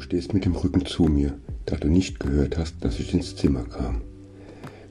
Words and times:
stehst 0.00 0.34
mit 0.34 0.44
dem 0.44 0.54
Rücken 0.54 0.86
zu 0.86 1.04
mir, 1.04 1.38
da 1.66 1.76
du 1.76 1.88
nicht 1.88 2.20
gehört 2.20 2.56
hast, 2.58 2.84
dass 2.84 3.00
ich 3.00 3.14
ins 3.14 3.36
Zimmer 3.36 3.64
kam. 3.64 4.02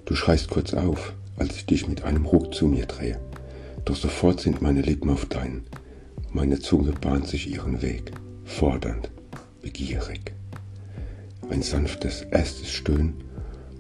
Du 0.06 0.16
schreist 0.16 0.50
kurz 0.50 0.74
auf, 0.74 1.14
als 1.38 1.56
ich 1.56 1.66
dich 1.66 1.88
mit 1.88 2.04
einem 2.04 2.26
Ruck 2.26 2.54
zu 2.54 2.68
mir 2.68 2.86
drehe. 2.86 3.20
Doch 3.86 3.96
sofort 3.96 4.42
sind 4.42 4.62
meine 4.62 4.82
Lippen 4.82 5.10
auf 5.10 5.26
deinen. 5.26 5.64
Meine 6.32 6.60
Zunge 6.60 6.92
bahnt 6.92 7.28
sich 7.28 7.50
ihren 7.50 7.82
Weg, 7.82 8.12
fordernd, 8.44 9.10
begierig. 9.62 10.34
Ein 11.50 11.62
sanftes 11.62 12.22
erstes 12.22 12.72
Stöhnen 12.72 13.24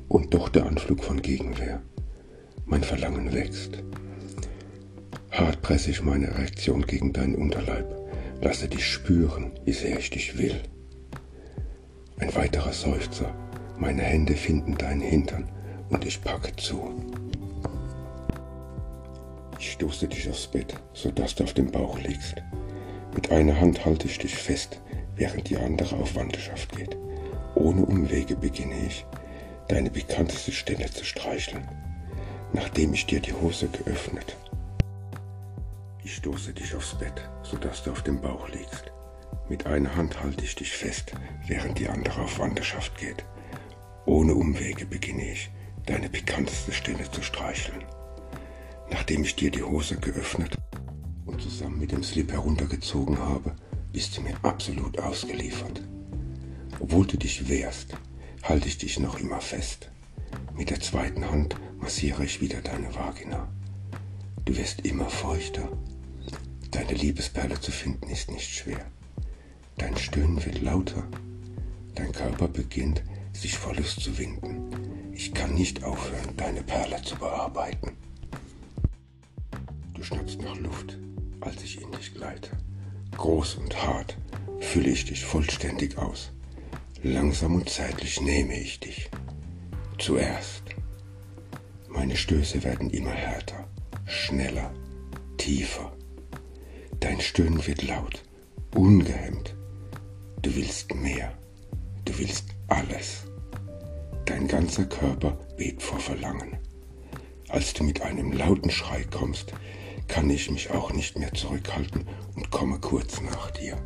und 0.07 0.33
doch 0.33 0.49
der 0.49 0.65
Anflug 0.65 1.03
von 1.03 1.21
Gegenwehr. 1.21 1.81
Mein 2.65 2.83
Verlangen 2.83 3.33
wächst. 3.33 3.83
Hart 5.31 5.61
presse 5.61 5.91
ich 5.91 6.01
meine 6.01 6.37
Reaktion 6.37 6.85
gegen 6.85 7.13
deinen 7.13 7.35
Unterleib, 7.35 7.85
lasse 8.41 8.67
dich 8.67 8.85
spüren, 8.85 9.51
wie 9.65 9.73
sehr 9.73 9.99
ich 9.99 10.09
dich 10.09 10.37
will. 10.37 10.55
Ein 12.19 12.35
weiterer 12.35 12.73
Seufzer, 12.73 13.33
meine 13.77 14.01
Hände 14.01 14.35
finden 14.35 14.77
deinen 14.77 15.01
Hintern 15.01 15.47
und 15.89 16.05
ich 16.05 16.21
packe 16.21 16.53
zu. 16.57 16.93
Ich 19.57 19.71
stoße 19.71 20.07
dich 20.09 20.29
aufs 20.29 20.47
Bett, 20.47 20.75
sodass 20.93 21.35
du 21.35 21.45
auf 21.45 21.53
dem 21.53 21.71
Bauch 21.71 21.97
liegst. 21.97 22.35
Mit 23.15 23.31
einer 23.31 23.59
Hand 23.59 23.85
halte 23.85 24.07
ich 24.07 24.19
dich 24.19 24.35
fest, 24.35 24.81
während 25.15 25.49
die 25.49 25.57
andere 25.57 25.95
auf 25.95 26.15
Wanderschaft 26.15 26.75
geht. 26.75 26.97
Ohne 27.55 27.85
Umwege 27.85 28.35
beginne 28.35 28.85
ich, 28.85 29.05
deine 29.69 29.89
bekannteste 29.89 30.51
Stelle 30.51 30.89
zu 30.91 31.05
streicheln, 31.05 31.67
nachdem 32.51 32.93
ich 32.93 33.05
dir 33.05 33.21
die 33.21 33.33
Hose 33.33 33.69
geöffnet. 33.69 34.35
Ich 36.03 36.15
stoße 36.15 36.53
dich 36.53 36.75
aufs 36.75 36.95
Bett, 36.95 37.29
sodass 37.43 37.83
du 37.83 37.91
auf 37.91 38.01
dem 38.03 38.19
Bauch 38.19 38.49
liegst. 38.49 38.91
Mit 39.49 39.65
einer 39.65 39.95
Hand 39.95 40.21
halte 40.21 40.45
ich 40.45 40.55
dich 40.55 40.71
fest, 40.71 41.13
während 41.47 41.79
die 41.79 41.89
andere 41.89 42.21
auf 42.21 42.39
Wanderschaft 42.39 42.97
geht. 42.97 43.25
Ohne 44.05 44.35
Umwege 44.35 44.85
beginne 44.85 45.31
ich, 45.31 45.49
deine 45.85 46.09
bekannteste 46.09 46.71
Stelle 46.71 47.09
zu 47.11 47.21
streicheln 47.21 47.83
nachdem 48.89 49.23
ich 49.23 49.35
dir 49.35 49.51
die 49.51 49.63
Hose 49.63 49.97
geöffnet 49.97 50.57
und 51.25 51.41
zusammen 51.41 51.79
mit 51.79 51.91
dem 51.91 52.03
Slip 52.03 52.31
heruntergezogen 52.31 53.19
habe, 53.19 53.55
bist 53.91 54.17
du 54.17 54.21
mir 54.21 54.35
absolut 54.43 54.99
ausgeliefert. 54.99 55.81
Obwohl 56.79 57.05
du 57.05 57.17
dich 57.17 57.49
wehrst, 57.49 57.95
halte 58.43 58.67
ich 58.67 58.77
dich 58.77 58.99
noch 58.99 59.19
immer 59.19 59.41
fest. 59.41 59.89
Mit 60.55 60.69
der 60.69 60.79
zweiten 60.79 61.29
Hand 61.29 61.55
massiere 61.79 62.23
ich 62.23 62.41
wieder 62.41 62.61
deine 62.61 62.93
Vagina. 62.93 63.47
Du 64.45 64.55
wirst 64.55 64.81
immer 64.81 65.09
feuchter. 65.09 65.69
Deine 66.71 66.93
Liebesperle 66.93 67.59
zu 67.59 67.71
finden 67.71 68.09
ist 68.09 68.31
nicht 68.31 68.49
schwer. 68.49 68.85
Dein 69.79 69.97
Stöhnen 69.97 70.45
wird 70.45 70.61
lauter. 70.61 71.03
Dein 71.95 72.11
Körper 72.11 72.47
beginnt, 72.47 73.01
sich 73.33 73.57
vor 73.57 73.73
Lust 73.73 74.01
zu 74.01 74.17
winden. 74.17 75.11
Ich 75.13 75.33
kann 75.33 75.55
nicht 75.55 75.83
aufhören, 75.83 76.35
deine 76.37 76.61
Perle 76.61 77.01
zu 77.01 77.15
bearbeiten. 77.15 77.93
Du 79.93 80.03
schnappst 80.03 80.41
nach 80.41 80.57
Luft, 80.57 80.97
als 81.41 81.63
ich 81.63 81.81
in 81.81 81.91
dich 81.91 82.13
gleite. 82.13 82.51
Groß 83.17 83.55
und 83.55 83.81
hart 83.81 84.17
fülle 84.59 84.89
ich 84.89 85.05
dich 85.05 85.25
vollständig 85.25 85.97
aus. 85.97 86.31
Langsam 87.01 87.55
und 87.55 87.69
zeitlich 87.69 88.21
nehme 88.21 88.59
ich 88.59 88.79
dich. 88.81 89.09
Zuerst. 89.97 90.63
Meine 91.87 92.17
Stöße 92.17 92.63
werden 92.63 92.89
immer 92.89 93.11
härter, 93.11 93.67
schneller, 94.05 94.73
tiefer. 95.37 95.91
Dein 96.99 97.21
Stöhnen 97.21 97.65
wird 97.65 97.81
laut, 97.83 98.23
ungehemmt. 98.75 99.55
Du 100.41 100.55
willst 100.55 100.95
mehr. 100.95 101.37
Du 102.05 102.17
willst 102.17 102.45
alles. 102.69 103.25
Dein 104.25 104.47
ganzer 104.47 104.85
Körper 104.85 105.37
bebt 105.57 105.83
vor 105.83 105.99
Verlangen. 105.99 106.57
Als 107.49 107.73
du 107.73 107.83
mit 107.83 108.01
einem 108.01 108.31
lauten 108.31 108.71
Schrei 108.71 109.03
kommst, 109.03 109.53
kann 110.07 110.29
ich 110.29 110.49
mich 110.49 110.71
auch 110.71 110.93
nicht 110.93 111.19
mehr 111.19 111.33
zurückhalten 111.33 112.07
und 112.35 112.51
komme 112.51 112.79
kurz 112.79 113.19
nach 113.19 113.51
dir. 113.51 113.77